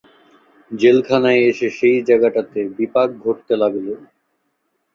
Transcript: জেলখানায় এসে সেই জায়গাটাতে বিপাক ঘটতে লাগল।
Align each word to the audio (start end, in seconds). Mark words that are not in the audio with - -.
জেলখানায় 0.71 1.41
এসে 1.49 1.67
সেই 1.77 1.97
জায়গাটাতে 2.07 2.59
বিপাক 2.77 3.09
ঘটতে 3.23 3.53
লাগল। 3.61 3.87